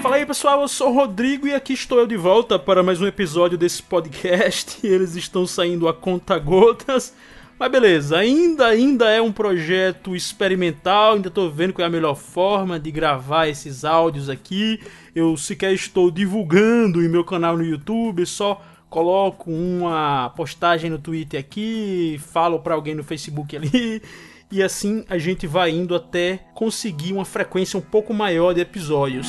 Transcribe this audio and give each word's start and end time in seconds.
Fala 0.00 0.16
aí 0.16 0.24
pessoal, 0.24 0.60
eu 0.60 0.68
sou 0.68 0.90
o 0.90 0.94
Rodrigo 0.94 1.48
e 1.48 1.54
aqui 1.54 1.72
estou 1.72 1.98
eu 1.98 2.06
de 2.06 2.16
volta 2.16 2.56
para 2.56 2.80
mais 2.80 3.00
um 3.00 3.08
episódio 3.08 3.58
desse 3.58 3.82
podcast. 3.82 4.78
Eles 4.86 5.16
estão 5.16 5.44
saindo 5.48 5.88
a 5.88 5.94
conta 5.94 6.38
gotas. 6.38 7.12
Mas 7.58 7.72
beleza, 7.72 8.16
ainda, 8.16 8.66
ainda 8.66 9.10
é 9.10 9.20
um 9.20 9.32
projeto 9.32 10.14
experimental, 10.14 11.14
ainda 11.14 11.28
estou 11.28 11.50
vendo 11.50 11.72
qual 11.72 11.84
é 11.84 11.88
a 11.88 11.90
melhor 11.90 12.14
forma 12.14 12.78
de 12.78 12.92
gravar 12.92 13.48
esses 13.48 13.84
áudios 13.84 14.28
aqui. 14.28 14.80
Eu 15.14 15.36
sequer 15.36 15.72
estou 15.72 16.10
divulgando 16.10 17.02
em 17.02 17.08
meu 17.08 17.24
canal 17.24 17.56
no 17.56 17.64
YouTube, 17.64 18.24
só 18.26 18.62
coloco 18.94 19.50
uma 19.50 20.30
postagem 20.36 20.88
no 20.88 21.00
Twitter 21.00 21.40
aqui, 21.40 22.16
falo 22.28 22.60
para 22.60 22.76
alguém 22.76 22.94
no 22.94 23.02
Facebook 23.02 23.56
ali, 23.56 24.00
e 24.52 24.62
assim 24.62 25.04
a 25.10 25.18
gente 25.18 25.48
vai 25.48 25.72
indo 25.72 25.96
até 25.96 26.38
conseguir 26.54 27.12
uma 27.12 27.24
frequência 27.24 27.76
um 27.76 27.82
pouco 27.82 28.14
maior 28.14 28.52
de 28.52 28.60
episódios. 28.60 29.26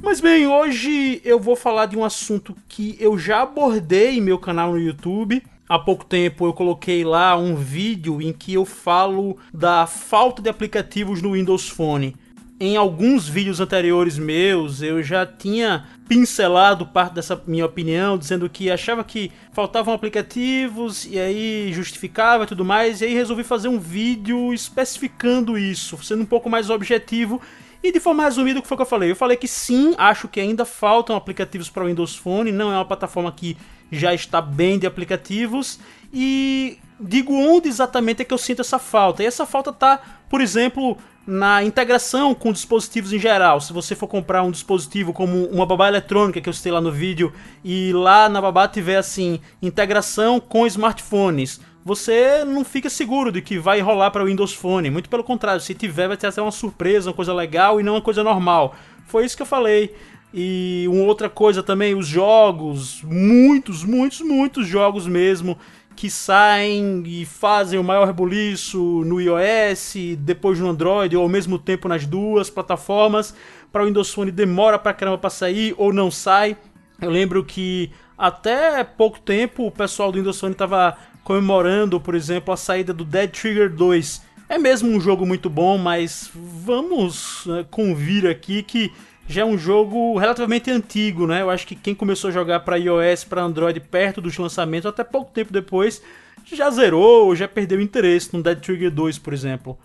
Mas 0.00 0.20
bem, 0.20 0.46
hoje 0.46 1.20
eu 1.24 1.40
vou 1.40 1.56
falar 1.56 1.86
de 1.86 1.96
um 1.96 2.04
assunto 2.04 2.54
que 2.68 2.96
eu 3.00 3.18
já 3.18 3.42
abordei 3.42 4.18
em 4.18 4.20
meu 4.20 4.38
canal 4.38 4.70
no 4.70 4.78
YouTube, 4.78 5.42
Há 5.68 5.78
pouco 5.78 6.04
tempo 6.04 6.44
eu 6.44 6.52
coloquei 6.52 7.02
lá 7.02 7.34
um 7.34 7.54
vídeo 7.54 8.20
em 8.20 8.30
que 8.30 8.52
eu 8.52 8.66
falo 8.66 9.38
da 9.54 9.86
falta 9.86 10.42
de 10.42 10.50
aplicativos 10.50 11.22
no 11.22 11.32
Windows 11.32 11.66
Phone. 11.66 12.14
Em 12.60 12.76
alguns 12.76 13.26
vídeos 13.26 13.58
anteriores 13.58 14.18
meus 14.18 14.82
eu 14.82 15.02
já 15.02 15.24
tinha 15.24 15.86
pincelado 16.12 16.84
parte 16.84 17.14
dessa 17.14 17.42
minha 17.46 17.64
opinião, 17.64 18.18
dizendo 18.18 18.46
que 18.46 18.70
achava 18.70 19.02
que 19.02 19.32
faltavam 19.50 19.94
aplicativos 19.94 21.06
e 21.06 21.18
aí 21.18 21.72
justificava 21.72 22.44
e 22.44 22.46
tudo 22.46 22.66
mais, 22.66 23.00
e 23.00 23.06
aí 23.06 23.14
resolvi 23.14 23.42
fazer 23.42 23.68
um 23.68 23.78
vídeo 23.78 24.52
especificando 24.52 25.56
isso, 25.56 25.96
sendo 26.02 26.22
um 26.22 26.26
pouco 26.26 26.50
mais 26.50 26.68
objetivo 26.68 27.40
e 27.82 27.90
de 27.92 28.00
forma 28.00 28.22
resumida, 28.22 28.58
o 28.58 28.62
que 28.62 28.68
foi 28.68 28.76
que 28.76 28.82
eu 28.82 28.86
falei? 28.86 29.10
Eu 29.10 29.16
falei 29.16 29.36
que 29.36 29.48
sim, 29.48 29.94
acho 29.98 30.28
que 30.28 30.40
ainda 30.40 30.64
faltam 30.64 31.16
aplicativos 31.16 31.68
para 31.68 31.84
o 31.84 31.86
Windows 31.86 32.16
Phone, 32.16 32.52
não 32.52 32.70
é 32.70 32.76
uma 32.76 32.84
plataforma 32.84 33.32
que 33.32 33.56
já 33.90 34.14
está 34.14 34.40
bem 34.40 34.78
de 34.78 34.86
aplicativos 34.86 35.78
e 36.12 36.78
digo 36.98 37.34
onde 37.34 37.68
exatamente 37.68 38.22
é 38.22 38.24
que 38.24 38.32
eu 38.32 38.38
sinto 38.38 38.60
essa 38.60 38.78
falta. 38.78 39.22
E 39.22 39.26
essa 39.26 39.44
falta 39.44 39.70
está, 39.70 40.00
por 40.30 40.40
exemplo, 40.40 40.96
na 41.26 41.62
integração 41.62 42.34
com 42.34 42.52
dispositivos 42.52 43.12
em 43.12 43.18
geral. 43.18 43.60
Se 43.60 43.72
você 43.72 43.94
for 43.94 44.08
comprar 44.08 44.42
um 44.42 44.50
dispositivo 44.50 45.12
como 45.12 45.46
uma 45.46 45.66
babá 45.66 45.88
eletrônica 45.88 46.40
que 46.40 46.48
eu 46.48 46.52
citei 46.52 46.72
lá 46.72 46.80
no 46.80 46.90
vídeo 46.90 47.32
e 47.64 47.92
lá 47.92 48.28
na 48.28 48.40
babá 48.40 48.66
tiver 48.66 48.96
assim, 48.96 49.40
integração 49.60 50.40
com 50.40 50.66
smartphones, 50.66 51.60
você 51.84 52.44
não 52.44 52.64
fica 52.64 52.88
seguro 52.88 53.32
de 53.32 53.42
que 53.42 53.58
vai 53.58 53.80
rolar 53.80 54.10
para 54.10 54.22
o 54.22 54.26
Windows 54.26 54.54
Phone. 54.54 54.90
Muito 54.90 55.08
pelo 55.08 55.24
contrário, 55.24 55.60
se 55.60 55.74
tiver 55.74 56.08
vai 56.08 56.16
ter 56.16 56.28
até 56.28 56.40
uma 56.40 56.52
surpresa, 56.52 57.10
uma 57.10 57.16
coisa 57.16 57.34
legal 57.34 57.80
e 57.80 57.82
não 57.82 57.94
uma 57.94 58.00
coisa 58.00 58.22
normal. 58.22 58.74
Foi 59.06 59.24
isso 59.24 59.36
que 59.36 59.42
eu 59.42 59.46
falei. 59.46 59.94
E 60.32 60.86
uma 60.88 61.04
outra 61.04 61.28
coisa 61.28 61.62
também, 61.62 61.94
os 61.94 62.06
jogos, 62.06 63.02
muitos, 63.02 63.84
muitos, 63.84 64.20
muitos 64.20 64.66
jogos 64.66 65.06
mesmo 65.06 65.58
que 65.94 66.08
saem 66.08 67.02
e 67.04 67.26
fazem 67.26 67.78
o 67.78 67.84
maior 67.84 68.06
rebuliço 68.06 69.04
no 69.04 69.20
iOS, 69.20 69.94
depois 70.18 70.58
no 70.58 70.68
Android, 70.68 71.14
ou 71.16 71.22
ao 71.22 71.28
mesmo 71.28 71.58
tempo 71.58 71.86
nas 71.86 72.06
duas 72.06 72.48
plataformas. 72.48 73.34
Para 73.70 73.82
o 73.82 73.86
Windows 73.86 74.12
Phone 74.12 74.30
demora 74.30 74.78
pra 74.78 74.94
caramba 74.94 75.18
para 75.18 75.30
sair 75.30 75.74
ou 75.76 75.92
não 75.92 76.10
sai. 76.10 76.56
Eu 77.00 77.10
lembro 77.10 77.44
que 77.44 77.90
até 78.16 78.84
pouco 78.84 79.20
tempo 79.20 79.66
o 79.66 79.70
pessoal 79.70 80.10
do 80.10 80.18
Windows 80.18 80.38
Phone 80.38 80.52
estava 80.52 80.96
comemorando, 81.24 82.00
por 82.00 82.14
exemplo, 82.14 82.52
a 82.52 82.56
saída 82.56 82.92
do 82.92 83.04
Dead 83.04 83.30
Trigger 83.30 83.70
2. 83.70 84.22
É 84.48 84.58
mesmo 84.58 84.90
um 84.90 85.00
jogo 85.00 85.24
muito 85.24 85.48
bom, 85.48 85.78
mas 85.78 86.30
vamos 86.34 87.44
né, 87.46 87.64
convir 87.70 88.26
aqui 88.26 88.62
que 88.62 88.92
já 89.26 89.42
é 89.42 89.44
um 89.44 89.56
jogo 89.56 90.18
relativamente 90.18 90.70
antigo, 90.70 91.26
né? 91.26 91.42
Eu 91.42 91.48
acho 91.48 91.66
que 91.66 91.74
quem 91.74 91.94
começou 91.94 92.28
a 92.28 92.32
jogar 92.32 92.60
para 92.60 92.76
iOS, 92.76 93.24
para 93.24 93.42
Android 93.42 93.80
perto 93.80 94.20
dos 94.20 94.36
lançamentos, 94.36 94.86
até 94.86 95.02
pouco 95.04 95.32
tempo 95.32 95.52
depois, 95.52 96.02
já 96.44 96.68
zerou, 96.70 97.34
já 97.34 97.48
perdeu 97.48 97.80
interesse 97.80 98.34
no 98.36 98.42
Dead 98.42 98.60
Trigger 98.60 98.90
2, 98.90 99.18
por 99.18 99.32
exemplo. 99.32 99.78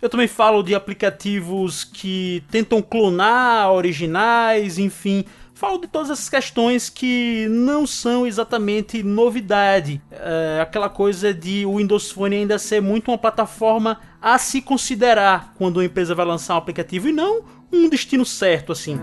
Eu 0.00 0.08
também 0.08 0.28
falo 0.28 0.62
de 0.62 0.74
aplicativos 0.74 1.84
que 1.84 2.42
tentam 2.50 2.80
clonar 2.80 3.72
originais, 3.72 4.78
enfim, 4.78 5.24
falo 5.58 5.78
de 5.78 5.88
todas 5.88 6.08
essas 6.08 6.28
questões 6.28 6.88
que 6.88 7.48
não 7.50 7.84
são 7.84 8.24
exatamente 8.24 9.02
novidade. 9.02 10.00
É 10.08 10.60
aquela 10.62 10.88
coisa 10.88 11.34
de 11.34 11.66
o 11.66 11.78
Windows 11.78 12.12
Phone 12.12 12.36
ainda 12.36 12.60
ser 12.60 12.80
muito 12.80 13.10
uma 13.10 13.18
plataforma 13.18 13.98
a 14.22 14.38
se 14.38 14.62
considerar 14.62 15.52
quando 15.58 15.78
uma 15.78 15.84
empresa 15.84 16.14
vai 16.14 16.24
lançar 16.24 16.54
um 16.54 16.58
aplicativo 16.58 17.08
e 17.08 17.12
não 17.12 17.42
um 17.72 17.88
destino 17.88 18.24
certo 18.24 18.70
assim. 18.70 19.00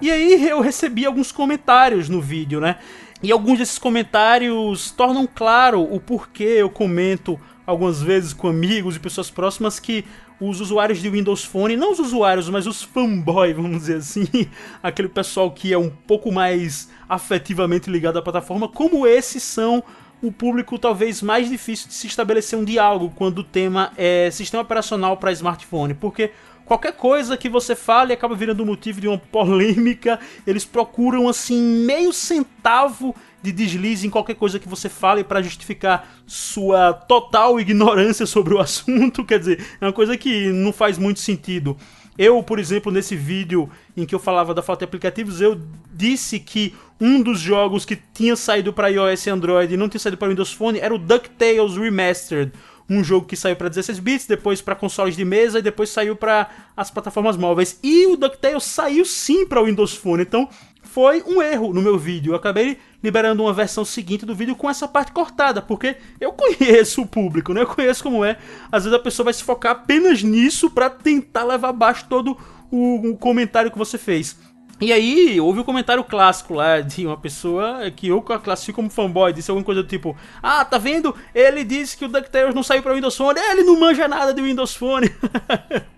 E 0.00 0.10
aí 0.10 0.48
eu 0.48 0.62
recebi 0.62 1.04
alguns 1.04 1.30
comentários 1.30 2.08
no 2.08 2.18
vídeo, 2.18 2.60
né? 2.60 2.78
E 3.22 3.30
alguns 3.30 3.58
desses 3.58 3.78
comentários 3.78 4.90
tornam 4.90 5.26
claro 5.26 5.82
o 5.82 6.00
porquê 6.00 6.44
eu 6.44 6.70
comento 6.70 7.38
algumas 7.66 8.02
vezes 8.02 8.32
com 8.32 8.48
amigos 8.48 8.96
e 8.96 9.00
pessoas 9.00 9.30
próximas 9.30 9.78
que 9.78 10.04
os 10.40 10.60
usuários 10.60 11.00
de 11.00 11.08
Windows 11.08 11.44
Phone, 11.44 11.76
não 11.76 11.92
os 11.92 11.98
usuários, 11.98 12.48
mas 12.48 12.66
os 12.66 12.82
fanboys, 12.82 13.54
vamos 13.54 13.78
dizer 13.78 13.96
assim, 13.96 14.26
aquele 14.82 15.08
pessoal 15.08 15.50
que 15.50 15.72
é 15.72 15.78
um 15.78 15.90
pouco 15.90 16.32
mais 16.32 16.88
afetivamente 17.08 17.90
ligado 17.90 18.18
à 18.18 18.22
plataforma, 18.22 18.68
como 18.68 19.06
esses 19.06 19.42
são 19.42 19.82
o 20.22 20.32
público 20.32 20.78
talvez 20.78 21.20
mais 21.20 21.48
difícil 21.48 21.88
de 21.88 21.94
se 21.94 22.06
estabelecer 22.06 22.58
um 22.58 22.64
diálogo 22.64 23.12
quando 23.14 23.38
o 23.38 23.44
tema 23.44 23.92
é 23.96 24.30
sistema 24.30 24.62
operacional 24.62 25.16
para 25.16 25.32
smartphone, 25.32 25.94
porque 25.94 26.30
qualquer 26.64 26.92
coisa 26.92 27.36
que 27.36 27.48
você 27.48 27.76
fale 27.76 28.12
acaba 28.12 28.34
virando 28.34 28.64
motivo 28.64 29.00
de 29.00 29.08
uma 29.08 29.18
polêmica. 29.30 30.18
Eles 30.46 30.64
procuram 30.64 31.28
assim 31.28 31.60
meio 31.60 32.12
centavo 32.12 33.14
de 33.44 33.52
deslize 33.52 34.06
em 34.06 34.10
qualquer 34.10 34.36
coisa 34.36 34.58
que 34.58 34.66
você 34.66 34.88
fale 34.88 35.22
para 35.22 35.42
justificar 35.42 36.08
sua 36.26 36.94
total 36.94 37.60
ignorância 37.60 38.24
sobre 38.24 38.54
o 38.54 38.58
assunto. 38.58 39.22
Quer 39.22 39.38
dizer, 39.38 39.62
é 39.78 39.84
uma 39.84 39.92
coisa 39.92 40.16
que 40.16 40.46
não 40.48 40.72
faz 40.72 40.96
muito 40.96 41.20
sentido. 41.20 41.76
Eu, 42.16 42.42
por 42.42 42.58
exemplo, 42.58 42.90
nesse 42.90 43.14
vídeo 43.14 43.68
em 43.94 44.06
que 44.06 44.14
eu 44.14 44.18
falava 44.18 44.54
da 44.54 44.62
falta 44.62 44.78
de 44.78 44.84
aplicativos, 44.86 45.42
eu 45.42 45.60
disse 45.92 46.40
que 46.40 46.74
um 46.98 47.20
dos 47.20 47.38
jogos 47.38 47.84
que 47.84 47.98
tinha 48.14 48.34
saído 48.34 48.72
para 48.72 48.88
iOS 48.88 49.26
e 49.26 49.30
Android 49.30 49.74
e 49.74 49.76
não 49.76 49.90
tinha 49.90 50.00
saído 50.00 50.16
para 50.16 50.28
Windows 50.28 50.52
Phone 50.52 50.78
era 50.78 50.94
o 50.94 50.98
DuckTales 50.98 51.76
Remastered, 51.76 52.52
um 52.88 53.04
jogo 53.04 53.26
que 53.26 53.36
saiu 53.36 53.56
para 53.56 53.68
16 53.68 53.98
bits, 53.98 54.26
depois 54.26 54.62
para 54.62 54.74
consoles 54.74 55.16
de 55.16 55.24
mesa 55.24 55.58
e 55.58 55.62
depois 55.62 55.90
saiu 55.90 56.16
para 56.16 56.48
as 56.74 56.90
plataformas 56.90 57.36
móveis. 57.36 57.78
E 57.82 58.06
o 58.06 58.16
DuckTales 58.16 58.64
saiu 58.64 59.04
sim 59.04 59.44
para 59.44 59.62
Windows 59.62 59.94
Phone, 59.94 60.22
então 60.22 60.48
foi 60.94 61.24
um 61.26 61.42
erro 61.42 61.74
no 61.74 61.82
meu 61.82 61.98
vídeo. 61.98 62.30
Eu 62.30 62.36
acabei 62.36 62.78
liberando 63.02 63.42
uma 63.42 63.52
versão 63.52 63.84
seguinte 63.84 64.24
do 64.24 64.32
vídeo 64.32 64.54
com 64.54 64.70
essa 64.70 64.86
parte 64.86 65.10
cortada, 65.10 65.60
porque 65.60 65.96
eu 66.20 66.30
conheço 66.32 67.02
o 67.02 67.06
público, 67.06 67.52
né? 67.52 67.62
Eu 67.62 67.66
conheço 67.66 68.00
como 68.00 68.24
é. 68.24 68.38
Às 68.70 68.84
vezes 68.84 68.96
a 68.96 69.02
pessoa 69.02 69.24
vai 69.24 69.34
se 69.34 69.42
focar 69.42 69.72
apenas 69.72 70.22
nisso 70.22 70.70
para 70.70 70.88
tentar 70.88 71.42
levar 71.42 71.70
abaixo 71.70 72.06
todo 72.08 72.38
o, 72.70 73.10
o 73.10 73.16
comentário 73.16 73.72
que 73.72 73.78
você 73.78 73.98
fez. 73.98 74.38
E 74.80 74.92
aí, 74.92 75.40
houve 75.40 75.58
um 75.58 75.64
comentário 75.64 76.04
clássico 76.04 76.54
lá 76.54 76.80
de 76.80 77.04
uma 77.04 77.16
pessoa 77.16 77.90
que 77.90 78.06
eu 78.06 78.22
classifico 78.22 78.76
como 78.76 78.88
fanboy, 78.88 79.32
disse 79.32 79.50
alguma 79.50 79.64
coisa 79.64 79.82
do 79.82 79.88
tipo: 79.88 80.16
Ah, 80.40 80.64
tá 80.64 80.78
vendo? 80.78 81.12
Ele 81.34 81.64
disse 81.64 81.96
que 81.96 82.04
o 82.04 82.08
DuckTales 82.08 82.54
não 82.54 82.62
saiu 82.62 82.84
pra 82.84 82.94
Windows 82.94 83.16
Phone, 83.16 83.40
ele 83.40 83.64
não 83.64 83.80
manja 83.80 84.06
nada 84.06 84.32
de 84.32 84.40
Windows 84.40 84.76
Phone. 84.76 85.10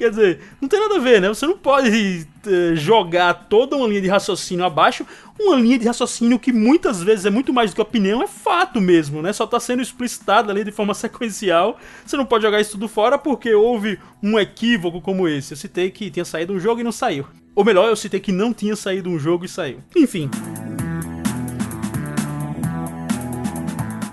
Quer 0.00 0.08
dizer, 0.08 0.40
não 0.62 0.66
tem 0.66 0.80
nada 0.80 0.96
a 0.96 0.98
ver, 0.98 1.20
né? 1.20 1.28
Você 1.28 1.46
não 1.46 1.58
pode 1.58 2.26
uh, 2.46 2.74
jogar 2.74 3.34
toda 3.50 3.76
uma 3.76 3.86
linha 3.86 4.00
de 4.00 4.08
raciocínio 4.08 4.64
abaixo, 4.64 5.06
uma 5.38 5.56
linha 5.56 5.78
de 5.78 5.86
raciocínio 5.86 6.38
que 6.38 6.54
muitas 6.54 7.02
vezes 7.02 7.26
é 7.26 7.30
muito 7.30 7.52
mais 7.52 7.70
do 7.70 7.74
que 7.74 7.82
opinião, 7.82 8.22
é 8.22 8.26
fato 8.26 8.80
mesmo, 8.80 9.20
né? 9.20 9.30
Só 9.30 9.46
tá 9.46 9.60
sendo 9.60 9.82
explicitado 9.82 10.50
ali 10.50 10.64
de 10.64 10.72
forma 10.72 10.94
sequencial. 10.96 11.78
Você 12.02 12.16
não 12.16 12.24
pode 12.24 12.44
jogar 12.44 12.62
isso 12.62 12.70
tudo 12.70 12.88
fora 12.88 13.18
porque 13.18 13.52
houve 13.52 13.98
um 14.22 14.38
equívoco 14.38 15.02
como 15.02 15.28
esse. 15.28 15.52
Eu 15.52 15.58
citei 15.58 15.90
que 15.90 16.10
tinha 16.10 16.24
saído 16.24 16.54
um 16.54 16.58
jogo 16.58 16.80
e 16.80 16.84
não 16.84 16.92
saiu. 16.92 17.26
Ou 17.54 17.62
melhor, 17.62 17.90
eu 17.90 17.96
citei 17.96 18.20
que 18.20 18.32
não 18.32 18.54
tinha 18.54 18.76
saído 18.76 19.10
um 19.10 19.18
jogo 19.18 19.44
e 19.44 19.48
saiu. 19.48 19.82
Enfim. 19.94 20.30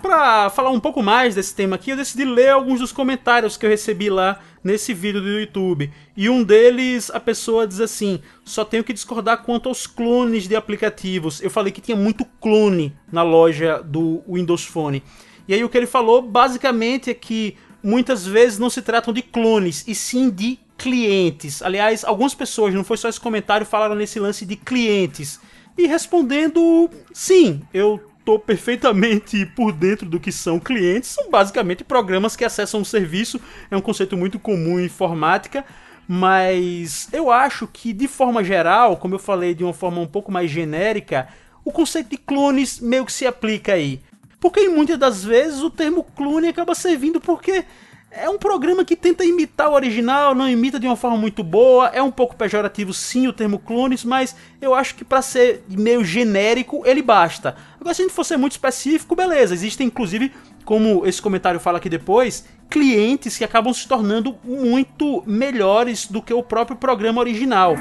Para 0.01 0.49
falar 0.49 0.71
um 0.71 0.81
pouco 0.81 1.01
mais 1.01 1.35
desse 1.35 1.55
tema 1.55 1.77
aqui, 1.77 1.91
eu 1.91 1.97
decidi 1.97 2.25
ler 2.25 2.49
alguns 2.49 2.81
dos 2.81 2.91
comentários 2.91 3.55
que 3.55 3.65
eu 3.65 3.69
recebi 3.69 4.09
lá 4.09 4.39
nesse 4.67 4.93
vídeo 4.93 5.21
do 5.21 5.29
YouTube. 5.29 5.89
E 6.15 6.29
um 6.29 6.43
deles, 6.43 7.09
a 7.09 7.21
pessoa 7.21 7.65
diz 7.65 7.79
assim: 7.79 8.19
só 8.43 8.65
tenho 8.65 8.83
que 8.83 8.91
discordar 8.91 9.43
quanto 9.43 9.69
aos 9.69 9.87
clones 9.87 10.45
de 10.45 10.57
aplicativos. 10.57 11.41
Eu 11.41 11.49
falei 11.49 11.71
que 11.71 11.79
tinha 11.79 11.95
muito 11.95 12.25
clone 12.41 12.93
na 13.09 13.23
loja 13.23 13.81
do 13.81 14.21
Windows 14.27 14.65
Phone. 14.65 15.01
E 15.47 15.53
aí 15.53 15.63
o 15.63 15.69
que 15.69 15.77
ele 15.77 15.87
falou 15.87 16.21
basicamente 16.21 17.09
é 17.09 17.13
que 17.13 17.55
muitas 17.81 18.27
vezes 18.27 18.59
não 18.59 18.69
se 18.69 18.81
tratam 18.81 19.13
de 19.13 19.21
clones, 19.21 19.85
e 19.87 19.95
sim 19.95 20.29
de 20.29 20.59
clientes. 20.77 21.61
Aliás, 21.61 22.03
algumas 22.03 22.35
pessoas, 22.35 22.73
não 22.73 22.83
foi 22.83 22.97
só 22.97 23.07
esse 23.07 23.19
comentário, 23.19 23.65
falaram 23.65 23.95
nesse 23.95 24.19
lance 24.19 24.45
de 24.45 24.57
clientes. 24.57 25.39
E 25.77 25.87
respondendo, 25.87 26.89
sim, 27.13 27.61
eu 27.73 28.01
tô 28.27 28.37
perfeitamente 28.37 29.45
por 29.45 29.71
dentro 29.71 30.05
do 30.05 30.19
que 30.19 30.33
são 30.33 30.59
clientes, 30.59 31.11
são 31.11 31.31
basicamente 31.31 31.85
programas 31.85 32.35
que 32.35 32.43
acessam 32.43 32.81
um 32.81 32.83
serviço, 32.83 33.39
é 33.71 33.77
um 33.77 33.79
conceito 33.79 34.17
muito 34.17 34.37
comum 34.37 34.77
em 34.77 34.83
informática, 34.83 35.63
mas 36.05 37.07
eu 37.13 37.31
acho 37.31 37.65
que 37.67 37.93
de 37.93 38.05
forma 38.05 38.43
geral, 38.43 38.97
como 38.97 39.15
eu 39.15 39.19
falei 39.19 39.55
de 39.55 39.63
uma 39.63 39.71
forma 39.71 40.01
um 40.01 40.05
pouco 40.05 40.29
mais 40.29 40.51
genérica, 40.51 41.29
o 41.63 41.71
conceito 41.71 42.09
de 42.09 42.17
clones 42.17 42.81
meio 42.81 43.05
que 43.05 43.13
se 43.13 43.25
aplica 43.25 43.71
aí. 43.71 44.01
Porque 44.41 44.67
muitas 44.67 44.99
das 44.99 45.23
vezes 45.23 45.61
o 45.61 45.69
termo 45.69 46.03
clone 46.03 46.49
acaba 46.49 46.75
servindo 46.75 47.21
porque 47.21 47.63
é 48.09 48.29
um 48.29 48.37
programa 48.37 48.85
que 48.85 48.95
tenta 48.95 49.25
imitar 49.25 49.69
o 49.69 49.73
original, 49.73 50.33
não 50.33 50.49
imita 50.49 50.79
de 50.79 50.87
uma 50.87 50.95
forma 50.95 51.17
muito 51.17 51.43
boa. 51.43 51.87
É 51.87 52.01
um 52.01 52.11
pouco 52.11 52.35
pejorativo, 52.35 52.93
sim, 52.93 53.27
o 53.27 53.33
termo 53.33 53.59
clones, 53.59 54.03
mas 54.03 54.35
eu 54.61 54.73
acho 54.73 54.95
que 54.95 55.03
para 55.03 55.21
ser 55.21 55.63
meio 55.69 56.03
genérico 56.03 56.83
ele 56.85 57.01
basta. 57.01 57.55
Agora, 57.79 57.93
se 57.93 58.01
a 58.01 58.05
gente 58.05 58.13
for 58.13 58.23
ser 58.23 58.37
muito 58.37 58.53
específico, 58.53 59.15
beleza. 59.15 59.53
Existem, 59.53 59.87
inclusive, 59.87 60.31
como 60.63 61.05
esse 61.05 61.21
comentário 61.21 61.59
fala 61.59 61.77
aqui 61.77 61.89
depois, 61.89 62.45
clientes 62.69 63.37
que 63.37 63.43
acabam 63.43 63.73
se 63.73 63.87
tornando 63.87 64.35
muito 64.43 65.23
melhores 65.25 66.07
do 66.07 66.21
que 66.21 66.33
o 66.33 66.41
próprio 66.41 66.77
programa 66.77 67.19
original. 67.19 67.75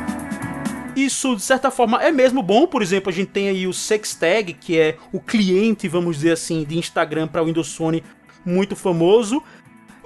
Isso, 0.97 1.37
de 1.37 1.43
certa 1.43 1.71
forma, 1.71 2.03
é 2.03 2.11
mesmo 2.11 2.43
bom. 2.43 2.67
Por 2.67 2.83
exemplo, 2.83 3.11
a 3.11 3.13
gente 3.13 3.29
tem 3.29 3.49
aí 3.49 3.67
o 3.67 3.73
Sextag, 3.73 4.55
que 4.55 4.79
é 4.79 4.97
o 5.13 5.21
cliente, 5.21 5.87
vamos 5.89 6.17
dizer 6.17 6.33
assim, 6.33 6.65
de 6.65 6.79
Instagram 6.79 7.29
para 7.29 7.43
Windows 7.45 7.75
Phone 7.77 8.03
muito 8.45 8.75
famoso. 8.75 9.43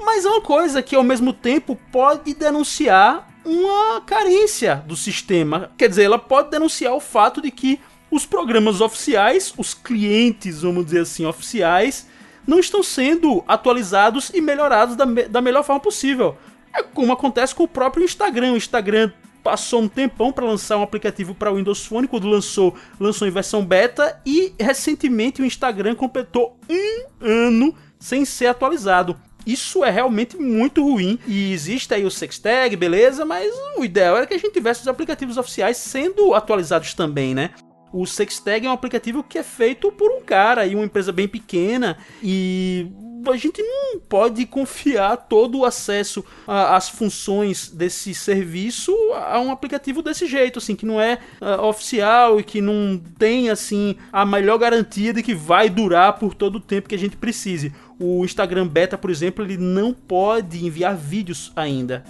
Mas 0.04 0.24
é 0.24 0.28
uma 0.28 0.40
coisa 0.40 0.82
que 0.82 0.96
ao 0.96 1.02
mesmo 1.02 1.32
tempo 1.32 1.78
pode 1.92 2.34
denunciar 2.34 3.28
uma 3.44 4.00
carência 4.00 4.82
do 4.86 4.96
sistema. 4.96 5.70
Quer 5.76 5.88
dizer, 5.88 6.04
ela 6.04 6.18
pode 6.18 6.50
denunciar 6.50 6.94
o 6.94 7.00
fato 7.00 7.40
de 7.40 7.50
que 7.50 7.80
os 8.10 8.26
programas 8.26 8.80
oficiais, 8.80 9.54
os 9.56 9.72
clientes, 9.72 10.62
vamos 10.62 10.86
dizer 10.86 11.02
assim, 11.02 11.24
oficiais, 11.24 12.08
não 12.46 12.58
estão 12.58 12.82
sendo 12.82 13.44
atualizados 13.46 14.30
e 14.34 14.40
melhorados 14.40 14.96
da, 14.96 15.06
me 15.06 15.24
da 15.24 15.40
melhor 15.40 15.62
forma 15.62 15.80
possível. 15.80 16.36
É 16.74 16.82
como 16.82 17.12
acontece 17.12 17.54
com 17.54 17.64
o 17.64 17.68
próprio 17.68 18.04
Instagram. 18.04 18.52
O 18.52 18.56
Instagram 18.56 19.12
passou 19.42 19.82
um 19.82 19.88
tempão 19.88 20.32
para 20.32 20.44
lançar 20.44 20.76
um 20.76 20.82
aplicativo 20.82 21.34
para 21.34 21.52
Windows 21.52 21.86
Phone, 21.86 22.08
quando 22.08 22.28
lançou, 22.28 22.74
lançou 22.98 23.26
em 23.26 23.30
versão 23.30 23.64
beta 23.64 24.20
e 24.24 24.52
recentemente 24.58 25.40
o 25.40 25.44
Instagram 25.44 25.94
completou 25.94 26.58
um 26.68 27.06
ano 27.20 27.74
sem 27.98 28.24
ser 28.24 28.46
atualizado. 28.46 29.16
Isso 29.46 29.84
é 29.84 29.90
realmente 29.90 30.36
muito 30.36 30.82
ruim. 30.82 31.18
E 31.26 31.52
existe 31.52 31.92
aí 31.94 32.04
o 32.04 32.10
Sextag, 32.10 32.74
beleza, 32.76 33.24
mas 33.24 33.52
o 33.76 33.84
ideal 33.84 34.16
era 34.16 34.26
que 34.26 34.34
a 34.34 34.38
gente 34.38 34.52
tivesse 34.52 34.82
os 34.82 34.88
aplicativos 34.88 35.36
oficiais 35.36 35.76
sendo 35.76 36.34
atualizados 36.34 36.94
também, 36.94 37.34
né? 37.34 37.50
O 37.92 38.06
Sextag 38.06 38.66
é 38.66 38.70
um 38.70 38.72
aplicativo 38.72 39.22
que 39.22 39.36
é 39.36 39.42
feito 39.42 39.90
por 39.90 40.10
um 40.12 40.20
cara 40.20 40.64
e 40.64 40.74
uma 40.74 40.84
empresa 40.84 41.10
bem 41.10 41.26
pequena 41.26 41.98
e 42.22 42.86
a 43.28 43.36
gente 43.36 43.62
não 43.62 43.98
pode 43.98 44.46
confiar 44.46 45.16
todo 45.16 45.58
o 45.58 45.64
acesso 45.64 46.24
às 46.46 46.88
funções 46.88 47.68
desse 47.68 48.14
serviço 48.14 48.94
a 49.14 49.38
um 49.40 49.50
aplicativo 49.50 50.02
desse 50.02 50.26
jeito, 50.26 50.58
assim, 50.58 50.76
que 50.76 50.86
não 50.86 51.00
é 51.00 51.18
uh, 51.40 51.64
oficial 51.64 52.40
e 52.40 52.44
que 52.44 52.60
não 52.60 53.00
tem, 53.18 53.50
assim, 53.50 53.96
a 54.12 54.24
melhor 54.24 54.58
garantia 54.58 55.12
de 55.12 55.22
que 55.22 55.34
vai 55.34 55.68
durar 55.68 56.14
por 56.14 56.34
todo 56.34 56.56
o 56.56 56.60
tempo 56.60 56.88
que 56.88 56.94
a 56.94 56.98
gente 56.98 57.16
precise. 57.16 57.72
O 58.02 58.24
Instagram 58.24 58.66
Beta, 58.66 58.96
por 58.96 59.10
exemplo, 59.10 59.44
ele 59.44 59.58
não 59.58 59.92
pode 59.92 60.64
enviar 60.64 60.96
vídeos 60.96 61.52
ainda. 61.54 62.02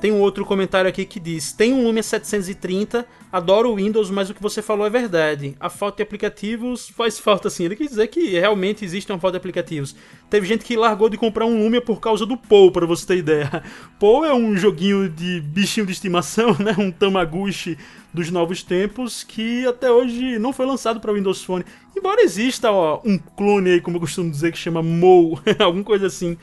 Tem 0.00 0.10
um 0.10 0.18
outro 0.18 0.46
comentário 0.46 0.88
aqui 0.88 1.04
que 1.04 1.20
diz: 1.20 1.52
Tem 1.52 1.74
um 1.74 1.84
Lumia 1.84 2.02
730, 2.02 3.06
adoro 3.32 3.70
o 3.70 3.76
Windows, 3.76 4.10
mas 4.10 4.28
o 4.28 4.34
que 4.34 4.42
você 4.42 4.60
falou 4.60 4.86
é 4.86 4.90
verdade. 4.90 5.56
A 5.58 5.70
falta 5.70 5.96
de 5.96 6.02
aplicativos 6.02 6.90
faz 6.90 7.18
falta 7.18 7.48
sim. 7.48 7.64
Ele 7.64 7.74
quer 7.74 7.86
dizer 7.86 8.06
que 8.08 8.28
realmente 8.28 8.84
existe 8.84 9.10
uma 9.10 9.18
falta 9.18 9.32
de 9.32 9.38
aplicativos. 9.38 9.96
Teve 10.28 10.46
gente 10.46 10.64
que 10.64 10.76
largou 10.76 11.08
de 11.08 11.16
comprar 11.16 11.46
um 11.46 11.62
Lumia 11.62 11.80
por 11.80 11.98
causa 11.98 12.26
do 12.26 12.36
Pou, 12.36 12.70
para 12.70 12.84
você 12.84 13.06
ter 13.06 13.16
ideia. 13.16 13.62
Pou 13.98 14.24
é 14.24 14.34
um 14.34 14.54
joguinho 14.54 15.08
de 15.08 15.40
bichinho 15.40 15.86
de 15.86 15.92
estimação, 15.92 16.54
né? 16.60 16.74
Um 16.78 16.90
Tamaguchi 16.92 17.78
dos 18.12 18.30
novos 18.30 18.62
tempos 18.62 19.24
que 19.24 19.66
até 19.66 19.90
hoje 19.90 20.38
não 20.38 20.52
foi 20.52 20.66
lançado 20.66 21.00
para 21.00 21.14
Windows 21.14 21.42
Phone. 21.42 21.64
Embora 21.96 22.20
exista 22.20 22.70
ó, 22.70 23.00
um 23.02 23.16
clone 23.18 23.70
aí, 23.70 23.80
como 23.80 23.96
eu 23.96 24.00
costumo 24.02 24.30
dizer, 24.30 24.52
que 24.52 24.58
chama 24.58 24.82
Mou, 24.82 25.40
alguma 25.58 25.82
coisa 25.82 26.06
assim 26.06 26.36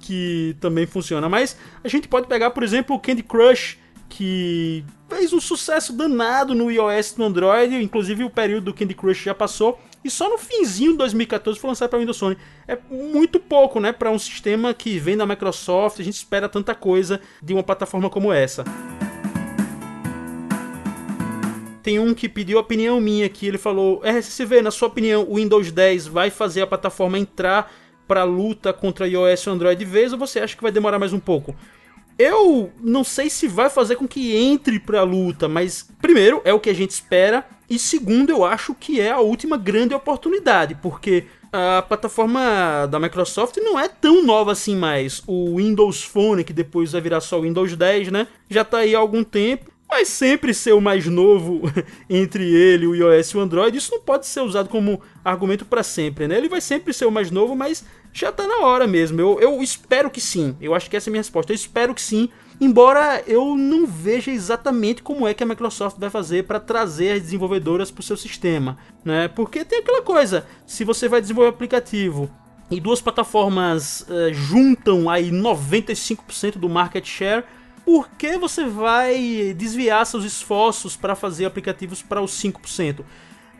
que 0.00 0.56
também 0.60 0.86
funciona. 0.86 1.28
Mas 1.28 1.56
a 1.82 1.88
gente 1.88 2.08
pode 2.08 2.26
pegar, 2.28 2.50
por 2.50 2.62
exemplo, 2.62 2.94
o 2.94 3.00
Candy 3.00 3.22
Crush, 3.22 3.78
que 4.08 4.84
fez 5.08 5.32
um 5.32 5.40
sucesso 5.40 5.92
danado 5.92 6.54
no 6.54 6.70
iOS 6.70 7.12
e 7.12 7.18
no 7.18 7.26
Android, 7.26 7.74
inclusive 7.76 8.24
o 8.24 8.30
período 8.30 8.64
do 8.64 8.74
Candy 8.74 8.94
Crush 8.94 9.24
já 9.24 9.34
passou, 9.34 9.78
e 10.04 10.10
só 10.10 10.28
no 10.28 10.38
finzinho 10.38 10.92
de 10.92 10.98
2014 10.98 11.58
foi 11.58 11.68
lançado 11.68 11.90
para 11.90 11.98
Windows 11.98 12.18
Phone. 12.18 12.36
É 12.66 12.78
muito 12.90 13.38
pouco, 13.38 13.80
né, 13.80 13.92
para 13.92 14.10
um 14.10 14.18
sistema 14.18 14.72
que 14.72 14.98
vem 14.98 15.16
da 15.16 15.26
Microsoft, 15.26 16.00
a 16.00 16.04
gente 16.04 16.14
espera 16.14 16.48
tanta 16.48 16.74
coisa 16.74 17.20
de 17.42 17.52
uma 17.52 17.62
plataforma 17.62 18.08
como 18.08 18.32
essa. 18.32 18.64
Tem 21.82 21.98
um 21.98 22.12
que 22.12 22.28
pediu 22.28 22.58
opinião 22.58 23.00
minha 23.00 23.24
aqui, 23.24 23.46
ele 23.46 23.56
falou: 23.56 24.02
RSCV, 24.04 24.60
na 24.60 24.70
sua 24.70 24.88
opinião, 24.88 25.24
o 25.26 25.36
Windows 25.36 25.72
10 25.72 26.06
vai 26.06 26.28
fazer 26.28 26.60
a 26.60 26.66
plataforma 26.66 27.18
entrar 27.18 27.72
para 28.06 28.24
luta 28.24 28.72
contra 28.72 29.08
iOS 29.08 29.46
e 29.46 29.50
Android 29.50 29.78
de 29.78 29.90
vez 29.90 30.12
ou 30.12 30.18
você 30.18 30.40
acha 30.40 30.56
que 30.56 30.62
vai 30.62 30.72
demorar 30.72 30.98
mais 30.98 31.12
um 31.12 31.20
pouco? 31.20 31.54
Eu 32.18 32.72
não 32.80 33.04
sei 33.04 33.30
se 33.30 33.46
vai 33.46 33.70
fazer 33.70 33.94
com 33.94 34.08
que 34.08 34.34
entre 34.34 34.80
para 34.80 35.00
a 35.00 35.04
luta, 35.04 35.48
mas 35.48 35.88
primeiro 36.02 36.42
é 36.44 36.52
o 36.52 36.58
que 36.58 36.68
a 36.68 36.74
gente 36.74 36.90
espera 36.90 37.46
e 37.70 37.78
segundo 37.78 38.30
eu 38.30 38.44
acho 38.44 38.74
que 38.74 39.00
é 39.00 39.10
a 39.10 39.20
última 39.20 39.56
grande 39.56 39.94
oportunidade, 39.94 40.74
porque 40.82 41.26
a 41.52 41.82
plataforma 41.82 42.86
da 42.90 42.98
Microsoft 42.98 43.56
não 43.58 43.78
é 43.78 43.88
tão 43.88 44.24
nova 44.24 44.52
assim 44.52 44.74
mais. 44.74 45.22
O 45.26 45.56
Windows 45.56 46.02
Phone, 46.02 46.44
que 46.44 46.52
depois 46.52 46.92
vai 46.92 47.00
virar 47.00 47.20
só 47.20 47.38
o 47.38 47.42
Windows 47.42 47.76
10, 47.76 48.10
né? 48.10 48.26
Já 48.50 48.62
está 48.62 48.78
aí 48.78 48.94
há 48.94 48.98
algum 48.98 49.22
tempo 49.22 49.70
vai 49.88 50.04
sempre 50.04 50.52
ser 50.52 50.72
o 50.72 50.80
mais 50.80 51.06
novo 51.06 51.62
entre 52.08 52.44
ele, 52.54 52.86
o 52.86 52.94
iOS 52.94 53.30
e 53.30 53.36
o 53.36 53.40
Android. 53.40 53.76
Isso 53.76 53.92
não 53.92 54.00
pode 54.00 54.26
ser 54.26 54.40
usado 54.40 54.68
como 54.68 55.00
argumento 55.24 55.64
para 55.64 55.82
sempre, 55.82 56.28
né? 56.28 56.36
Ele 56.36 56.48
vai 56.48 56.60
sempre 56.60 56.92
ser 56.92 57.06
o 57.06 57.10
mais 57.10 57.30
novo, 57.30 57.56
mas 57.56 57.84
já 58.12 58.30
tá 58.30 58.46
na 58.46 58.66
hora 58.66 58.86
mesmo. 58.86 59.20
Eu, 59.20 59.40
eu 59.40 59.62
espero 59.62 60.10
que 60.10 60.20
sim. 60.20 60.54
Eu 60.60 60.74
acho 60.74 60.90
que 60.90 60.96
essa 60.96 61.08
é 61.08 61.10
a 61.10 61.12
minha 61.12 61.20
resposta. 61.20 61.52
Eu 61.52 61.56
espero 61.56 61.94
que 61.94 62.02
sim. 62.02 62.28
Embora 62.60 63.22
eu 63.26 63.56
não 63.56 63.86
veja 63.86 64.30
exatamente 64.30 65.02
como 65.02 65.26
é 65.26 65.32
que 65.32 65.42
a 65.42 65.46
Microsoft 65.46 65.96
vai 65.98 66.10
fazer 66.10 66.44
para 66.44 66.58
trazer 66.58 67.12
as 67.12 67.22
desenvolvedoras 67.22 67.90
para 67.90 68.00
o 68.00 68.04
seu 68.04 68.16
sistema, 68.16 68.76
né? 69.04 69.28
Porque 69.28 69.64
tem 69.64 69.78
aquela 69.78 70.02
coisa, 70.02 70.44
se 70.66 70.82
você 70.84 71.08
vai 71.08 71.20
desenvolver 71.20 71.50
um 71.50 71.54
aplicativo 71.54 72.28
e 72.68 72.80
duas 72.80 73.00
plataformas 73.00 74.00
uh, 74.02 74.34
juntam 74.34 75.08
aí 75.08 75.30
95% 75.30 76.58
do 76.58 76.68
market 76.68 77.06
share, 77.06 77.44
por 77.88 78.10
que 78.18 78.36
você 78.36 78.66
vai 78.66 79.54
desviar 79.56 80.04
seus 80.04 80.22
esforços 80.22 80.94
para 80.94 81.14
fazer 81.14 81.46
aplicativos 81.46 82.02
para 82.02 82.20
os 82.20 82.32
5%? 82.32 83.02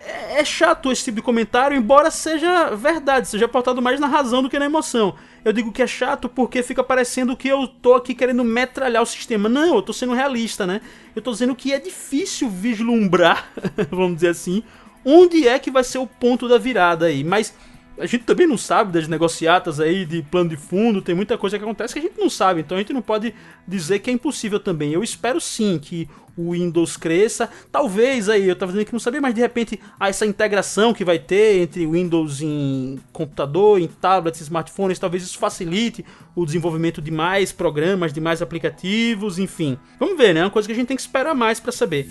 É, 0.02 0.40
é 0.40 0.44
chato 0.44 0.92
esse 0.92 1.04
tipo 1.04 1.16
de 1.16 1.23
comentário, 1.23 1.75
embora 1.75 2.11
seja 2.11 2.76
verdade, 2.76 3.26
seja 3.26 3.49
pautado 3.49 3.80
mais 3.80 3.99
na 3.99 4.06
razão 4.06 4.42
do 4.42 4.50
que 4.50 4.58
na 4.58 4.66
emoção. 4.66 5.14
Eu 5.42 5.50
digo 5.50 5.73
que 5.73 5.80
é 5.80 5.87
chato 5.87 6.28
porque 6.28 6.62
fica 6.62 6.85
parecendo 6.85 7.35
que 7.38 7.49
eu 7.49 7.66
tô 7.66 7.94
aqui 7.94 8.14
querendo 8.14 8.44
metralhar 8.44 9.02
o 9.02 9.06
sistema. 9.06 9.49
Não, 9.49 9.76
eu 9.76 9.80
tô 9.80 9.94
sendo 9.94 10.12
realista, 10.12 10.66
né? 10.66 10.82
Eu 11.16 11.23
tô 11.23 11.32
dizendo 11.32 11.56
que 11.56 11.73
é 11.73 11.80
difícil 11.80 12.50
vislumbrar, 12.50 13.50
vamos 13.90 14.16
dizer 14.16 14.28
assim, 14.28 14.62
onde 15.06 15.49
é 15.49 15.58
que 15.58 15.70
vai 15.70 15.82
ser 15.82 15.97
o 15.97 16.06
ponto 16.06 16.47
da 16.47 16.58
virada 16.58 17.06
aí. 17.06 17.25
Mas 17.25 17.54
a 17.99 18.07
gente 18.07 18.25
também 18.25 18.47
não 18.47 18.57
sabe 18.57 18.93
das 18.93 19.09
negociatas 19.09 19.81
aí 19.81 20.05
de 20.05 20.23
plano 20.23 20.50
de 20.50 20.57
fundo, 20.57 21.02
tem 21.02 21.14
muita 21.14 21.37
coisa 21.37 21.59
que 21.59 21.64
acontece 21.64 21.95
que 21.95 22.00
a 22.00 22.02
gente 22.02 22.19
não 22.19 22.31
sabe, 22.31 22.61
então 22.61 22.76
a 22.76 22.81
gente 22.81 22.93
não 22.93 23.02
pode 23.02 23.35
dizer 23.67 23.99
que 23.99 24.11
é 24.11 24.12
impossível 24.12 24.61
também. 24.61 24.93
Eu 24.93 25.02
espero 25.02 25.40
sim 25.40 25.78
que 25.78 26.09
o 26.37 26.52
Windows 26.52 26.97
cresça, 26.97 27.50
talvez 27.73 28.28
aí, 28.28 28.47
eu 28.47 28.52
estava 28.52 28.71
dizendo 28.71 28.87
que 28.87 28.93
não 28.93 29.00
sabia, 29.00 29.21
mas 29.21 29.35
de 29.35 29.40
repente 29.40 29.81
essa 29.99 30.25
integração 30.25 30.95
que 30.95 31.05
vai 31.05 31.19
ter 31.19 31.62
entre 31.62 31.85
Windows 31.85 32.40
em 32.40 33.00
computador, 33.12 33.81
em 33.81 33.88
tablets, 33.88 34.40
smartphones, 34.43 35.00
talvez 35.00 35.25
isso 35.25 35.37
facilite 35.37 36.05
o 36.37 36.47
desenvolvimento 36.47 37.02
de 37.02 37.11
mais 37.11 37.50
programas, 37.50 38.12
de 38.12 38.21
mais 38.21 38.40
aplicativos, 38.40 39.38
enfim. 39.38 39.76
Vamos 39.99 40.17
ver, 40.17 40.33
né? 40.33 40.40
É 40.40 40.45
uma 40.45 40.50
coisa 40.50 40.69
que 40.69 40.73
a 40.73 40.76
gente 40.76 40.87
tem 40.87 40.97
que 40.97 41.02
esperar 41.02 41.35
mais 41.35 41.59
para 41.59 41.73
saber. 41.73 42.07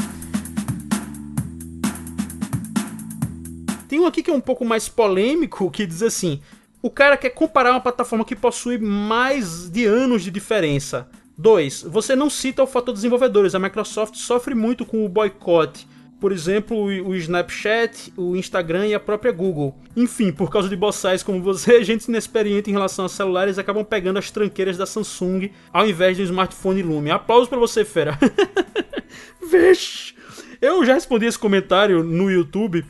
Tem 3.88 4.00
um 4.00 4.06
aqui 4.06 4.22
que 4.22 4.30
é 4.30 4.34
um 4.34 4.42
pouco 4.42 4.66
mais 4.66 4.90
polêmico, 4.90 5.72
que 5.72 5.86
diz 5.86 6.04
assim: 6.04 6.42
o 6.82 6.90
cara 6.90 7.18
quer 7.18 7.32
comparar 7.32 7.72
uma 7.72 7.82
plataforma 7.82 8.26
que 8.26 8.36
possui 8.36 8.78
mais 8.78 9.70
de 9.70 9.86
anos 9.86 10.24
de 10.24 10.32
diferença. 10.32 11.10
2. 11.38 11.84
Você 11.84 12.16
não 12.16 12.30
cita 12.30 12.64
o 12.64 12.68
fator 12.68 12.94
desenvolvedores. 12.94 13.54
A 13.54 13.60
Microsoft 13.60 14.16
sofre 14.16 14.56
muito 14.56 14.86
com 14.86 15.06
o 15.06 15.10
boicote. 15.10 15.88
Por 16.20 16.32
exemplo, 16.32 16.76
o 16.76 17.16
Snapchat, 17.16 18.12
o 18.18 18.36
Instagram 18.36 18.88
e 18.88 18.96
a 18.96 19.00
própria 19.00 19.32
Google. 19.32 19.78
Enfim, 19.96 20.32
por 20.32 20.50
causa 20.50 20.68
de 20.68 20.76
boçais 20.76 21.22
como 21.22 21.44
você, 21.44 21.82
gente 21.86 22.06
inexperiente 22.06 22.72
em 22.72 22.74
relação 22.74 23.06
a 23.06 23.10
celulares 23.10 23.60
acabam 23.60 23.86
pegando 23.86 24.18
as 24.18 24.32
tranqueiras 24.32 24.78
da 24.78 24.88
Samsung 24.88 25.52
ao 25.72 25.88
invés 25.88 26.18
de 26.18 26.24
um 26.24 26.26
smartphone 26.26 26.82
Lumia. 26.82 27.16
Aplausos 27.16 27.48
para 27.48 27.60
você, 27.60 27.86
fera. 27.86 28.18
Vixe! 29.48 30.16
Eu 30.60 30.84
já 30.84 30.96
respondi 30.96 31.28
esse 31.28 31.38
comentário 31.38 32.04
no 32.04 32.32
YouTube, 32.32 32.84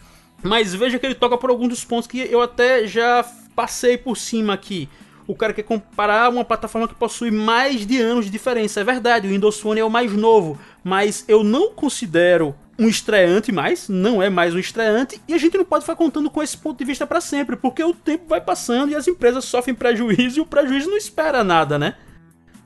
mas 0.48 0.74
veja 0.74 0.98
que 0.98 1.06
ele 1.06 1.16
toca 1.16 1.38
por 1.38 1.50
alguns 1.50 1.70
dos 1.70 1.84
pontos 1.84 2.08
que 2.08 2.20
eu 2.20 2.42
até 2.42 2.88
já 2.88 3.26
passei 3.56 3.98
por 3.98 4.16
cima 4.18 4.54
aqui. 4.54 4.90
O 5.28 5.36
cara 5.36 5.54
quer 5.54 5.64
comparar 5.64 6.30
uma 6.30 6.46
plataforma 6.46 6.88
que 6.88 6.96
possui 6.96 7.32
mais 7.32 7.86
de 7.86 8.00
anos 8.00 8.26
de 8.26 8.32
diferença. 8.32 8.80
É 8.80 8.84
verdade, 8.84 9.28
o 9.28 9.32
Windows 9.32 9.60
Phone 9.60 9.82
é 9.82 9.84
o 9.84 9.90
mais 9.90 10.14
novo, 10.14 10.58
mas 10.84 11.26
eu 11.28 11.44
não 11.44 11.72
considero 11.72 12.56
um 12.80 12.88
estreante 12.88 13.52
mais, 13.52 13.90
não 13.90 14.22
é 14.22 14.30
mais 14.30 14.54
um 14.54 14.60
estreante, 14.60 15.20
e 15.28 15.34
a 15.34 15.38
gente 15.38 15.58
não 15.58 15.66
pode 15.66 15.84
ficar 15.84 15.96
contando 15.96 16.30
com 16.30 16.44
esse 16.44 16.56
ponto 16.56 16.78
de 16.78 16.86
vista 16.86 17.08
para 17.08 17.20
sempre, 17.20 17.56
porque 17.56 17.84
o 17.84 17.94
tempo 17.94 18.26
vai 18.28 18.40
passando 18.40 18.92
e 18.92 18.96
as 18.96 19.08
empresas 19.08 19.46
sofrem 19.46 19.76
prejuízo 19.76 20.38
e 20.38 20.42
o 20.42 20.46
prejuízo 20.46 20.90
não 20.90 20.98
espera 20.98 21.44
nada, 21.44 21.80
né? 21.80 21.96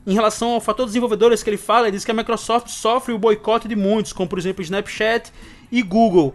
Em 0.06 0.14
relação 0.14 0.50
ao 0.50 0.62
fator 0.62 0.86
desenvolvedores 0.86 1.42
que 1.42 1.50
ele 1.50 1.58
fala, 1.58 1.88
ele 1.88 1.96
diz 1.96 2.04
que 2.04 2.12
a 2.12 2.14
Microsoft 2.14 2.68
sofre 2.68 3.14
o 3.14 3.20
boicote 3.20 3.68
de 3.68 3.76
muitos, 3.76 4.12
como 4.12 4.28
por 4.28 4.38
exemplo 4.38 4.62
Snapchat 4.62 5.32
e 5.72 5.82
Google. 5.82 6.34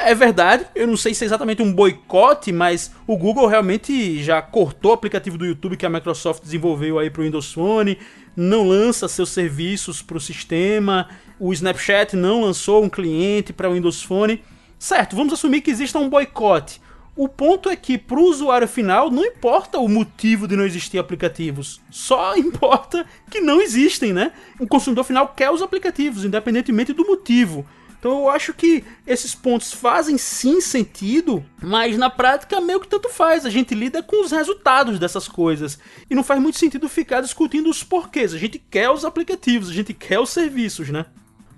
É 0.00 0.14
verdade, 0.14 0.66
eu 0.74 0.86
não 0.86 0.96
sei 0.96 1.14
se 1.14 1.24
é 1.24 1.26
exatamente 1.26 1.62
um 1.62 1.72
boicote, 1.72 2.52
mas 2.52 2.92
o 3.06 3.16
Google 3.16 3.46
realmente 3.46 4.22
já 4.22 4.42
cortou 4.42 4.90
o 4.90 4.94
aplicativo 4.94 5.38
do 5.38 5.46
YouTube 5.46 5.76
que 5.76 5.86
a 5.86 5.90
Microsoft 5.90 6.42
desenvolveu 6.42 6.98
aí 6.98 7.08
para 7.08 7.22
o 7.22 7.24
Windows 7.24 7.52
Phone, 7.52 7.98
não 8.36 8.68
lança 8.68 9.08
seus 9.08 9.30
serviços 9.30 10.02
para 10.02 10.16
o 10.16 10.20
sistema, 10.20 11.08
o 11.38 11.52
Snapchat 11.52 12.16
não 12.16 12.42
lançou 12.42 12.84
um 12.84 12.88
cliente 12.88 13.52
para 13.52 13.68
o 13.68 13.72
Windows 13.72 14.02
Phone. 14.02 14.42
Certo, 14.78 15.16
vamos 15.16 15.32
assumir 15.32 15.62
que 15.62 15.70
exista 15.70 15.98
um 15.98 16.08
boicote. 16.08 16.82
O 17.16 17.28
ponto 17.28 17.70
é 17.70 17.76
que 17.76 17.96
para 17.96 18.18
o 18.18 18.24
usuário 18.24 18.66
final 18.66 19.08
não 19.08 19.24
importa 19.24 19.78
o 19.78 19.88
motivo 19.88 20.48
de 20.48 20.56
não 20.56 20.64
existir 20.64 20.98
aplicativos, 20.98 21.80
só 21.90 22.34
importa 22.36 23.06
que 23.30 23.40
não 23.40 23.60
existem, 23.60 24.12
né? 24.12 24.32
O 24.58 24.66
consumidor 24.66 25.04
final 25.04 25.28
quer 25.28 25.50
os 25.50 25.62
aplicativos, 25.62 26.24
independentemente 26.24 26.92
do 26.92 27.06
motivo. 27.06 27.64
Então 28.04 28.18
eu 28.18 28.28
acho 28.28 28.52
que 28.52 28.84
esses 29.06 29.34
pontos 29.34 29.72
fazem 29.72 30.18
sim 30.18 30.60
sentido, 30.60 31.42
mas 31.62 31.96
na 31.96 32.10
prática 32.10 32.60
meio 32.60 32.78
que 32.78 32.86
tanto 32.86 33.08
faz. 33.08 33.46
A 33.46 33.50
gente 33.50 33.74
lida 33.74 34.02
com 34.02 34.22
os 34.22 34.30
resultados 34.30 34.98
dessas 34.98 35.26
coisas. 35.26 35.78
E 36.10 36.14
não 36.14 36.22
faz 36.22 36.38
muito 36.38 36.58
sentido 36.58 36.86
ficar 36.86 37.22
discutindo 37.22 37.70
os 37.70 37.82
porquês. 37.82 38.34
A 38.34 38.38
gente 38.38 38.58
quer 38.58 38.90
os 38.90 39.06
aplicativos, 39.06 39.70
a 39.70 39.72
gente 39.72 39.94
quer 39.94 40.20
os 40.20 40.28
serviços, 40.28 40.90
né? 40.90 41.06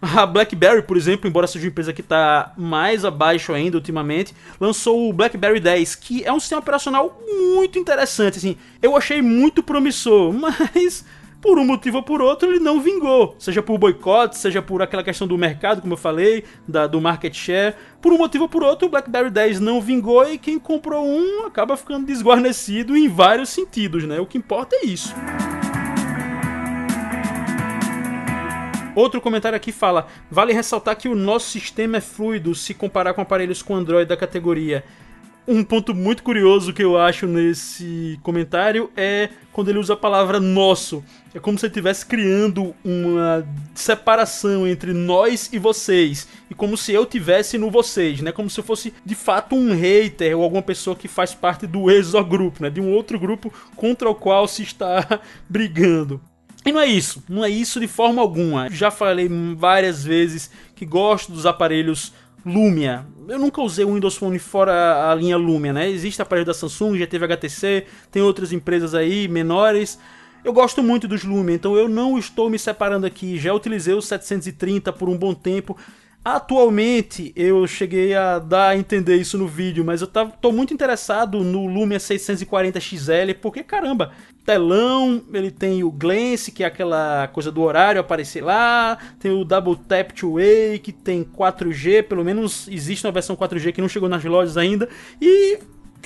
A 0.00 0.24
BlackBerry, 0.24 0.82
por 0.82 0.96
exemplo, 0.96 1.28
embora 1.28 1.48
seja 1.48 1.64
uma 1.64 1.70
empresa 1.70 1.92
que 1.92 2.00
está 2.00 2.52
mais 2.56 3.04
abaixo 3.04 3.52
ainda 3.52 3.78
ultimamente, 3.78 4.32
lançou 4.60 5.08
o 5.08 5.12
BlackBerry 5.12 5.58
10, 5.58 5.96
que 5.96 6.24
é 6.24 6.32
um 6.32 6.38
sistema 6.38 6.60
operacional 6.60 7.20
muito 7.56 7.76
interessante. 7.76 8.38
Assim, 8.38 8.56
eu 8.80 8.96
achei 8.96 9.20
muito 9.20 9.64
promissor, 9.64 10.30
mas 10.38 11.04
por 11.46 11.60
um 11.60 11.64
motivo 11.64 11.98
ou 11.98 12.02
por 12.02 12.20
outro, 12.20 12.48
ele 12.48 12.58
não 12.58 12.80
vingou. 12.80 13.36
Seja 13.38 13.62
por 13.62 13.78
boicote, 13.78 14.36
seja 14.36 14.60
por 14.60 14.82
aquela 14.82 15.04
questão 15.04 15.28
do 15.28 15.38
mercado, 15.38 15.80
como 15.80 15.92
eu 15.92 15.96
falei, 15.96 16.42
da, 16.66 16.88
do 16.88 17.00
market 17.00 17.32
share. 17.32 17.76
Por 18.02 18.12
um 18.12 18.18
motivo 18.18 18.44
ou 18.44 18.48
por 18.48 18.64
outro, 18.64 18.88
o 18.88 18.90
BlackBerry 18.90 19.30
10 19.30 19.60
não 19.60 19.80
vingou 19.80 20.28
e 20.28 20.38
quem 20.38 20.58
comprou 20.58 21.06
um 21.06 21.46
acaba 21.46 21.76
ficando 21.76 22.04
desguarnecido 22.04 22.96
em 22.96 23.08
vários 23.08 23.50
sentidos, 23.50 24.02
né? 24.02 24.18
O 24.18 24.26
que 24.26 24.36
importa 24.36 24.74
é 24.74 24.86
isso. 24.86 25.14
Outro 28.96 29.20
comentário 29.20 29.54
aqui 29.54 29.70
fala: 29.70 30.08
vale 30.28 30.52
ressaltar 30.52 30.96
que 30.96 31.08
o 31.08 31.14
nosso 31.14 31.48
sistema 31.48 31.98
é 31.98 32.00
fluido 32.00 32.56
se 32.56 32.74
comparar 32.74 33.14
com 33.14 33.20
aparelhos 33.20 33.62
com 33.62 33.76
Android 33.76 34.08
da 34.08 34.16
categoria. 34.16 34.82
Um 35.48 35.62
ponto 35.62 35.94
muito 35.94 36.24
curioso 36.24 36.72
que 36.72 36.82
eu 36.82 36.98
acho 36.98 37.24
nesse 37.28 38.18
comentário 38.20 38.90
é 38.96 39.28
quando 39.52 39.68
ele 39.68 39.78
usa 39.78 39.92
a 39.92 39.96
palavra 39.96 40.40
nosso. 40.40 41.04
É 41.32 41.38
como 41.38 41.56
se 41.56 41.66
ele 41.66 41.70
estivesse 41.70 42.04
criando 42.04 42.74
uma 42.84 43.46
separação 43.72 44.66
entre 44.66 44.92
nós 44.92 45.48
e 45.52 45.58
vocês. 45.60 46.26
E 46.50 46.54
como 46.54 46.76
se 46.76 46.92
eu 46.92 47.06
tivesse 47.06 47.58
no 47.58 47.70
vocês, 47.70 48.20
né? 48.20 48.32
Como 48.32 48.50
se 48.50 48.58
eu 48.58 48.64
fosse 48.64 48.92
de 49.04 49.14
fato 49.14 49.54
um 49.54 49.72
hater 49.72 50.36
ou 50.36 50.42
alguma 50.42 50.62
pessoa 50.62 50.96
que 50.96 51.06
faz 51.06 51.32
parte 51.32 51.64
do 51.64 51.92
exogrupo, 51.92 52.64
né? 52.64 52.68
De 52.68 52.80
um 52.80 52.90
outro 52.92 53.16
grupo 53.16 53.52
contra 53.76 54.10
o 54.10 54.16
qual 54.16 54.48
se 54.48 54.64
está 54.64 55.20
brigando. 55.48 56.20
E 56.64 56.72
não 56.72 56.80
é 56.80 56.86
isso, 56.86 57.22
não 57.28 57.44
é 57.44 57.48
isso 57.48 57.78
de 57.78 57.86
forma 57.86 58.20
alguma. 58.20 58.68
Já 58.68 58.90
falei 58.90 59.28
várias 59.56 60.02
vezes 60.02 60.50
que 60.74 60.84
gosto 60.84 61.30
dos 61.30 61.46
aparelhos 61.46 62.12
Lumia. 62.46 63.04
Eu 63.26 63.40
nunca 63.40 63.60
usei 63.60 63.84
o 63.84 63.92
Windows 63.92 64.16
Phone 64.16 64.38
fora 64.38 65.10
a 65.10 65.14
linha 65.16 65.36
Lumia, 65.36 65.72
né? 65.72 65.90
Existe 65.90 66.22
aparelho 66.22 66.46
da 66.46 66.54
Samsung, 66.54 66.96
já 66.96 67.04
teve 67.04 67.24
HTC, 67.24 67.86
tem 68.08 68.22
outras 68.22 68.52
empresas 68.52 68.94
aí 68.94 69.26
menores. 69.26 69.98
Eu 70.44 70.52
gosto 70.52 70.80
muito 70.80 71.08
dos 71.08 71.24
Lumia, 71.24 71.56
então 71.56 71.76
eu 71.76 71.88
não 71.88 72.16
estou 72.16 72.48
me 72.48 72.56
separando 72.56 73.04
aqui. 73.04 73.36
Já 73.36 73.52
utilizei 73.52 73.94
o 73.94 74.00
730 74.00 74.92
por 74.92 75.08
um 75.08 75.18
bom 75.18 75.34
tempo. 75.34 75.76
Atualmente 76.26 77.32
eu 77.36 77.64
cheguei 77.68 78.12
a 78.12 78.40
dar 78.40 78.70
a 78.70 78.76
entender 78.76 79.14
isso 79.14 79.38
no 79.38 79.46
vídeo, 79.46 79.84
mas 79.84 80.00
eu 80.00 80.08
tô 80.08 80.50
muito 80.50 80.74
interessado 80.74 81.44
no 81.44 81.68
Lumia 81.68 82.00
640 82.00 82.80
XL, 82.80 83.32
porque 83.40 83.62
caramba, 83.62 84.10
telão, 84.44 85.22
ele 85.32 85.52
tem 85.52 85.84
o 85.84 85.90
Glance, 85.92 86.50
que 86.50 86.64
é 86.64 86.66
aquela 86.66 87.28
coisa 87.28 87.52
do 87.52 87.62
horário 87.62 88.00
aparecer 88.00 88.42
lá, 88.42 88.98
tem 89.20 89.30
o 89.30 89.44
Double 89.44 89.76
Tap 89.76 90.10
to 90.10 90.32
Wake, 90.32 90.90
tem 90.90 91.22
4G, 91.22 92.02
pelo 92.02 92.24
menos 92.24 92.66
existe 92.66 93.06
uma 93.06 93.12
versão 93.12 93.36
4G 93.36 93.70
que 93.70 93.80
não 93.80 93.88
chegou 93.88 94.08
nas 94.08 94.24
lojas 94.24 94.56
ainda, 94.56 94.88
e 95.22 95.60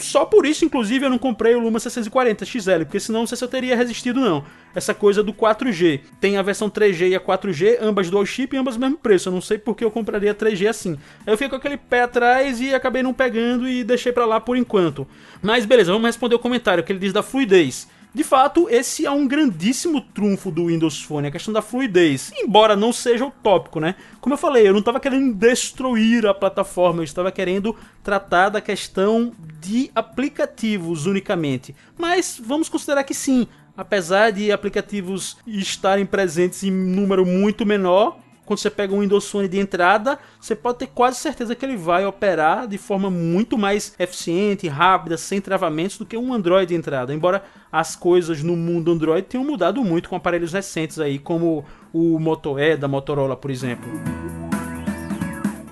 só 0.04 0.24
por 0.24 0.46
isso, 0.46 0.64
inclusive, 0.64 1.04
eu 1.04 1.10
não 1.10 1.18
comprei 1.18 1.54
o 1.54 1.60
Luma 1.60 1.78
640 1.78 2.44
XL, 2.44 2.84
porque 2.84 3.00
senão 3.00 3.20
não 3.20 3.26
sei 3.26 3.36
se 3.36 3.44
eu 3.44 3.48
teria 3.48 3.76
resistido 3.76 4.20
não. 4.20 4.44
Essa 4.74 4.94
coisa 4.94 5.22
do 5.22 5.32
4G. 5.32 6.00
Tem 6.20 6.36
a 6.36 6.42
versão 6.42 6.70
3G 6.70 7.08
e 7.08 7.14
a 7.14 7.20
4G, 7.20 7.78
ambas 7.80 8.08
dual 8.10 8.24
chip 8.24 8.54
e 8.54 8.58
ambas 8.58 8.76
mesmo 8.76 8.96
preço. 8.96 9.28
Eu 9.28 9.32
não 9.32 9.40
sei 9.40 9.58
porque 9.58 9.84
eu 9.84 9.90
compraria 9.90 10.34
3G 10.34 10.68
assim. 10.68 10.98
Aí 11.26 11.32
eu 11.32 11.36
fiquei 11.36 11.48
com 11.48 11.56
aquele 11.56 11.76
pé 11.76 12.02
atrás 12.02 12.60
e 12.60 12.74
acabei 12.74 13.02
não 13.02 13.12
pegando 13.12 13.68
e 13.68 13.82
deixei 13.82 14.12
para 14.12 14.24
lá 14.24 14.40
por 14.40 14.56
enquanto. 14.56 15.06
Mas 15.42 15.64
beleza, 15.64 15.92
vamos 15.92 16.06
responder 16.06 16.34
o 16.34 16.38
comentário 16.38 16.84
que 16.84 16.92
ele 16.92 16.98
diz 16.98 17.12
da 17.12 17.22
fluidez. 17.22 17.88
De 18.12 18.24
fato, 18.24 18.68
esse 18.68 19.06
é 19.06 19.10
um 19.10 19.26
grandíssimo 19.26 20.00
trunfo 20.00 20.50
do 20.50 20.66
Windows 20.66 21.00
Phone, 21.00 21.28
a 21.28 21.30
questão 21.30 21.54
da 21.54 21.62
fluidez. 21.62 22.32
Embora 22.36 22.74
não 22.74 22.92
seja 22.92 23.24
o 23.24 23.30
tópico, 23.30 23.78
né? 23.78 23.94
Como 24.20 24.34
eu 24.34 24.38
falei, 24.38 24.66
eu 24.66 24.72
não 24.72 24.80
estava 24.80 24.98
querendo 24.98 25.32
destruir 25.32 26.26
a 26.26 26.34
plataforma, 26.34 27.00
eu 27.00 27.04
estava 27.04 27.30
querendo 27.30 27.76
tratar 28.02 28.48
da 28.48 28.60
questão 28.60 29.32
de 29.60 29.92
aplicativos 29.94 31.06
unicamente. 31.06 31.74
Mas 31.96 32.40
vamos 32.44 32.68
considerar 32.68 33.04
que 33.04 33.14
sim, 33.14 33.46
apesar 33.76 34.32
de 34.32 34.50
aplicativos 34.50 35.36
estarem 35.46 36.04
presentes 36.04 36.64
em 36.64 36.70
número 36.72 37.24
muito 37.24 37.64
menor, 37.64 38.18
quando 38.50 38.58
você 38.58 38.68
pega 38.68 38.92
um 38.92 38.98
Windows 38.98 39.30
Phone 39.30 39.46
de 39.46 39.60
entrada, 39.60 40.18
você 40.40 40.56
pode 40.56 40.78
ter 40.78 40.88
quase 40.88 41.20
certeza 41.20 41.54
que 41.54 41.64
ele 41.64 41.76
vai 41.76 42.04
operar 42.04 42.66
de 42.66 42.78
forma 42.78 43.08
muito 43.08 43.56
mais 43.56 43.94
eficiente, 43.96 44.66
rápida, 44.66 45.16
sem 45.16 45.40
travamentos 45.40 45.96
do 45.96 46.04
que 46.04 46.16
um 46.16 46.34
Android 46.34 46.66
de 46.66 46.74
entrada. 46.74 47.14
Embora 47.14 47.44
as 47.70 47.94
coisas 47.94 48.42
no 48.42 48.56
mundo 48.56 48.90
Android 48.90 49.24
tenham 49.24 49.44
mudado 49.44 49.84
muito 49.84 50.08
com 50.08 50.16
aparelhos 50.16 50.52
recentes 50.52 50.98
aí, 50.98 51.16
como 51.16 51.64
o 51.92 52.18
Moto 52.18 52.58
E 52.58 52.76
da 52.76 52.88
Motorola, 52.88 53.36
por 53.36 53.52
exemplo. 53.52 53.88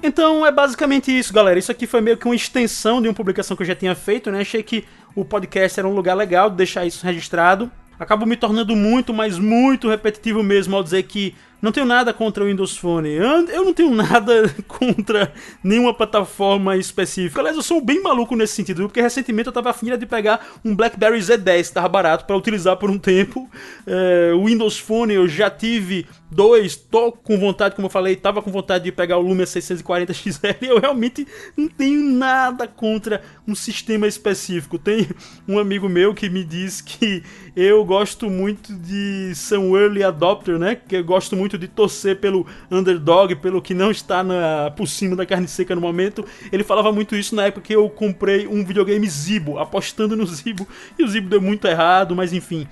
Então 0.00 0.46
é 0.46 0.52
basicamente 0.52 1.10
isso, 1.10 1.34
galera. 1.34 1.58
Isso 1.58 1.72
aqui 1.72 1.84
foi 1.84 2.00
meio 2.00 2.16
que 2.16 2.26
uma 2.26 2.36
extensão 2.36 3.02
de 3.02 3.08
uma 3.08 3.14
publicação 3.14 3.56
que 3.56 3.64
eu 3.64 3.66
já 3.66 3.74
tinha 3.74 3.96
feito, 3.96 4.30
né? 4.30 4.42
Achei 4.42 4.62
que 4.62 4.84
o 5.16 5.24
podcast 5.24 5.80
era 5.80 5.88
um 5.88 5.94
lugar 5.96 6.14
legal 6.14 6.48
de 6.48 6.54
deixar 6.54 6.86
isso 6.86 7.04
registrado. 7.04 7.68
Acabo 7.98 8.24
me 8.24 8.36
tornando 8.36 8.76
muito, 8.76 9.12
mas 9.12 9.36
muito 9.36 9.88
repetitivo 9.88 10.44
mesmo 10.44 10.76
ao 10.76 10.84
dizer 10.84 11.02
que 11.02 11.34
não 11.60 11.72
tenho 11.72 11.86
nada 11.86 12.12
contra 12.12 12.44
o 12.44 12.46
Windows 12.46 12.76
Phone. 12.76 13.08
Eu 13.10 13.64
não 13.64 13.72
tenho 13.72 13.90
nada 13.94 14.54
contra 14.66 15.32
nenhuma 15.62 15.92
plataforma 15.92 16.76
específica. 16.76 17.40
Aliás, 17.40 17.56
eu 17.56 17.62
sou 17.62 17.80
bem 17.80 18.02
maluco 18.02 18.36
nesse 18.36 18.54
sentido, 18.54 18.82
porque 18.82 19.00
recentemente 19.00 19.48
eu 19.48 19.52
tava 19.52 19.70
afim 19.70 19.96
de 19.96 20.06
pegar 20.06 20.46
um 20.64 20.74
BlackBerry 20.74 21.18
Z10, 21.18 21.68
que 21.68 21.72
tava 21.72 21.88
barato, 21.88 22.24
para 22.24 22.36
utilizar 22.36 22.76
por 22.76 22.90
um 22.90 22.98
tempo. 22.98 23.48
É, 23.86 24.32
o 24.34 24.44
Windows 24.44 24.78
Phone 24.78 25.14
eu 25.14 25.26
já 25.26 25.50
tive 25.50 26.06
dois, 26.30 26.76
tô 26.76 27.10
com 27.12 27.38
vontade, 27.38 27.74
como 27.74 27.86
eu 27.86 27.90
falei, 27.90 28.14
tava 28.14 28.42
com 28.42 28.50
vontade 28.50 28.84
de 28.84 28.92
pegar 28.92 29.18
o 29.18 29.22
Lumia 29.22 29.46
640 29.46 30.12
XL. 30.12 30.46
Eu 30.60 30.78
realmente 30.78 31.26
não 31.56 31.68
tenho 31.68 32.02
nada 32.12 32.66
contra 32.68 33.22
um 33.46 33.54
sistema 33.54 34.06
específico. 34.06 34.78
Tem 34.78 35.08
um 35.46 35.58
amigo 35.58 35.88
meu 35.88 36.14
que 36.14 36.28
me 36.28 36.44
diz 36.44 36.80
que 36.80 37.22
eu 37.56 37.84
gosto 37.84 38.28
muito 38.28 38.72
de 38.74 39.32
ser 39.34 39.58
um 39.58 39.76
early 39.76 40.02
adopter, 40.02 40.58
né? 40.58 40.76
Que 40.76 40.96
eu 40.96 41.04
gosto 41.04 41.34
muito 41.34 41.47
muito 41.48 41.56
de 41.56 41.66
torcer 41.66 42.20
pelo 42.20 42.46
underdog, 42.70 43.34
pelo 43.36 43.62
que 43.62 43.72
não 43.72 43.90
está 43.90 44.22
na, 44.22 44.70
por 44.76 44.86
cima 44.86 45.16
da 45.16 45.24
carne 45.24 45.48
seca 45.48 45.74
no 45.74 45.80
momento. 45.80 46.24
Ele 46.52 46.62
falava 46.62 46.92
muito 46.92 47.16
isso 47.16 47.34
na 47.34 47.46
época 47.46 47.62
que 47.62 47.74
eu 47.74 47.88
comprei 47.88 48.46
um 48.46 48.62
videogame 48.62 49.08
Zibo, 49.08 49.58
apostando 49.58 50.14
no 50.14 50.26
Zibo, 50.26 50.68
e 50.98 51.02
o 51.02 51.08
Zibo 51.08 51.30
deu 51.30 51.40
muito 51.40 51.66
errado, 51.66 52.14
mas 52.14 52.34
enfim. 52.34 52.68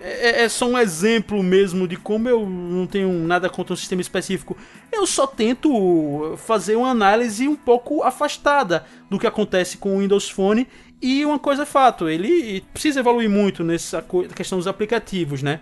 É, 0.00 0.44
é, 0.44 0.48
só 0.48 0.68
um 0.68 0.78
exemplo 0.78 1.42
mesmo 1.42 1.88
de 1.88 1.96
como 1.96 2.28
eu 2.28 2.46
não 2.46 2.86
tenho 2.86 3.10
nada 3.26 3.48
contra 3.48 3.72
um 3.72 3.76
sistema 3.76 4.02
específico. 4.02 4.56
Eu 4.92 5.06
só 5.06 5.26
tento 5.26 6.36
fazer 6.36 6.76
uma 6.76 6.90
análise 6.90 7.48
um 7.48 7.56
pouco 7.56 8.02
afastada 8.04 8.84
do 9.10 9.18
que 9.18 9.26
acontece 9.26 9.78
com 9.78 9.96
o 9.96 10.00
Windows 10.00 10.28
Phone. 10.28 10.68
E 11.00 11.24
uma 11.24 11.38
coisa 11.38 11.62
é 11.62 11.66
fato, 11.66 12.08
ele 12.08 12.64
precisa 12.72 13.00
evoluir 13.00 13.30
muito 13.30 13.64
nessa 13.64 14.04
questão 14.34 14.58
dos 14.58 14.66
aplicativos, 14.66 15.42
né? 15.42 15.60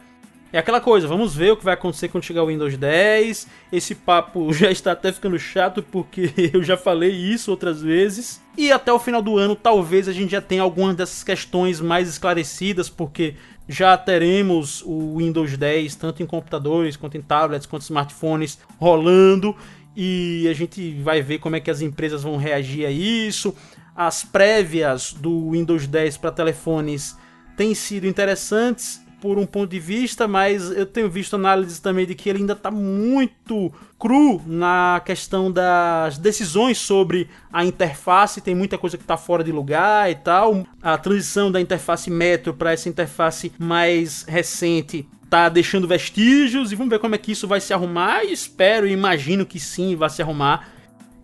É 0.57 0.59
aquela 0.59 0.81
coisa, 0.81 1.07
vamos 1.07 1.37
ver 1.37 1.53
o 1.53 1.57
que 1.59 1.67
vai 1.67 1.75
acontecer 1.75 2.09
quando 2.09 2.25
chegar 2.25 2.43
o 2.43 2.47
Windows 2.47 2.79
10. 2.79 3.47
Esse 3.71 3.95
papo 3.95 4.51
já 4.57 4.71
está 4.71 4.93
até 4.93 5.13
ficando 5.13 5.39
chato 5.39 5.83
porque 5.83 6.33
eu 6.51 6.63
já 6.63 6.79
falei 6.79 7.11
isso 7.11 7.51
outras 7.51 7.83
vezes. 7.83 8.41
E 8.57 8.73
até 8.73 8.91
o 8.91 8.99
final 8.99 9.21
do 9.21 9.37
ano, 9.37 9.55
talvez 9.55 10.09
a 10.09 10.15
gente 10.15 10.31
já 10.31 10.41
tenha 10.41 10.63
algumas 10.63 10.97
dessas 10.97 11.23
questões 11.23 11.79
mais 11.79 12.09
esclarecidas, 12.09 12.89
porque 12.89 13.35
já 13.69 13.99
teremos 13.99 14.83
o 14.87 15.19
Windows 15.19 15.59
10 15.59 15.95
tanto 15.97 16.23
em 16.23 16.27
computadores, 16.27 16.97
quanto 16.97 17.19
em 17.19 17.21
tablets, 17.21 17.67
quanto 17.67 17.83
em 17.83 17.85
smartphones 17.85 18.59
rolando. 18.81 19.55
E 19.95 20.49
a 20.49 20.55
gente 20.55 20.95
vai 21.03 21.21
ver 21.21 21.39
como 21.39 21.57
é 21.57 21.61
que 21.61 21.71
as 21.71 21.83
empresas 21.83 22.23
vão 22.23 22.39
reagir 22.39 22.87
a 22.87 22.91
isso. 22.91 23.55
As 23.95 24.25
prévias 24.25 25.13
do 25.13 25.51
Windows 25.51 25.87
10 25.87 26.17
para 26.17 26.33
telefones 26.33 27.15
têm 27.59 27.75
sido 27.75 28.07
interessantes 28.07 29.05
por 29.27 29.39
um 29.41 29.47
ponto 29.47 29.69
de 29.69 29.81
vista, 29.81 30.29
mas 30.29 30.71
eu 30.71 30.87
tenho 30.87 31.11
visto 31.11 31.35
análises 31.35 31.81
também 31.81 32.07
de 32.07 32.15
que 32.15 32.29
ele 32.29 32.39
ainda 32.39 32.53
está 32.53 32.71
muito 32.71 33.73
cru 33.99 34.41
na 34.47 35.03
questão 35.05 35.51
das 35.51 36.17
decisões 36.17 36.79
sobre 36.79 37.29
a 37.53 37.65
interface, 37.65 38.41
tem 38.41 38.55
muita 38.55 38.79
coisa 38.79 38.97
que 38.97 39.03
está 39.03 39.17
fora 39.17 39.43
de 39.43 39.51
lugar 39.51 40.09
e 40.09 40.15
tal. 40.15 40.65
A 40.81 40.97
transição 40.97 41.51
da 41.51 41.61
interface 41.61 42.09
Metro 42.09 42.55
para 42.55 42.73
essa 42.73 42.89
interface 42.89 43.53
mais 43.59 44.25
recente 44.29 45.09
tá 45.29 45.49
deixando 45.49 45.89
vestígios 45.89 46.71
e 46.71 46.77
vamos 46.77 46.91
ver 46.91 47.01
como 47.01 47.17
é 47.17 47.19
que 47.19 47.33
isso 47.33 47.49
vai 47.49 47.61
se 47.61 47.75
arrumar. 47.75 48.23
E 48.23 48.33
espero 48.33 48.87
e 48.87 48.93
imagino 48.93 49.45
que 49.45 49.59
sim, 49.59 49.97
vai 49.97 50.09
se 50.09 50.23
arrumar. 50.23 50.69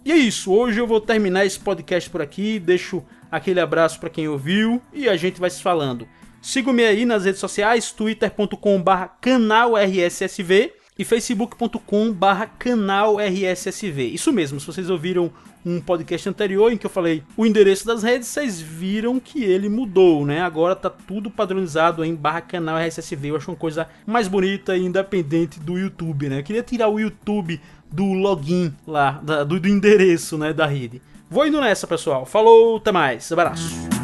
E 0.05 0.11
é 0.11 0.17
isso, 0.17 0.53
hoje 0.53 0.81
eu 0.81 0.89
vou 0.89 1.01
terminar 1.01 1.47
esse 1.47 1.61
podcast 1.61 2.11
por 2.11 2.21
aqui, 2.21 2.59
deixo 2.59 3.05
aquele 3.31 3.61
abraço 3.61 4.01
para 4.01 4.11
quem 4.11 4.27
ouviu 4.27 4.83
e 4.93 5.09
a 5.09 5.17
gente 5.17 5.39
vai 5.39 5.51
se 5.51 5.63
falando. 5.63 6.09
Siga-me 6.43 6.83
aí 6.83 7.05
nas 7.05 7.25
redes 7.25 7.41
sociais, 7.41 7.93
twitter.com.br 7.93 8.91
canal 9.21 9.77
RSSV 9.77 10.73
e 10.99 11.05
facebook.com.br 11.05 12.47
canal 12.59 13.21
RSSV. 13.21 14.07
Isso 14.07 14.33
mesmo, 14.33 14.59
se 14.59 14.67
vocês 14.67 14.91
ouviram 14.91 15.31
um 15.65 15.81
podcast 15.81 16.29
anterior 16.29 16.73
em 16.73 16.77
que 16.77 16.85
eu 16.85 16.91
falei 16.91 17.23
o 17.37 17.47
endereço 17.47 17.87
das 17.87 18.03
redes, 18.03 18.27
vocês 18.27 18.61
viram 18.61 19.21
que 19.21 19.45
ele 19.45 19.69
mudou, 19.69 20.27
né? 20.27 20.41
Agora 20.41 20.75
tá 20.75 20.91
tudo 20.91 21.31
padronizado 21.31 22.05
em 22.05 22.13
barra 22.15 22.41
canal 22.41 22.77
RSSV. 22.77 23.31
Eu 23.31 23.37
acho 23.37 23.49
uma 23.49 23.57
coisa 23.57 23.87
mais 24.05 24.27
bonita 24.27 24.77
e 24.77 24.85
independente 24.85 25.61
do 25.61 25.79
YouTube, 25.79 26.29
né? 26.29 26.41
Eu 26.41 26.45
queria 26.45 26.63
tirar 26.65 26.89
o 26.89 26.99
YouTube 26.99 27.61
do 27.89 28.13
login 28.13 28.75
lá, 28.85 29.21
da, 29.23 29.45
do, 29.45 29.61
do 29.61 29.69
endereço, 29.69 30.37
né, 30.37 30.53
da 30.53 30.67
rede. 30.67 31.01
Vou 31.31 31.47
indo 31.47 31.61
nessa, 31.61 31.87
pessoal. 31.87 32.27
Falou, 32.27 32.79
até 32.79 32.91
mais. 32.91 33.31
Abraço. 33.31 34.02